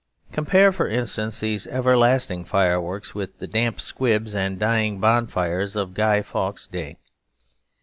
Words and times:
Compare, 0.31 0.71
for 0.71 0.87
instance, 0.89 1.41
these 1.41 1.67
everlasting 1.67 2.43
fireworks 2.43 3.13
with 3.13 3.37
the 3.37 3.45
damp 3.45 3.79
squibs 3.79 4.33
and 4.33 4.57
dying 4.57 4.99
bonfires 4.99 5.75
of 5.75 5.93
Guy 5.93 6.23
Fawkes 6.23 6.65
Day. 6.65 6.97